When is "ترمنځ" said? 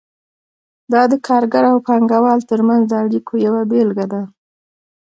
2.49-2.83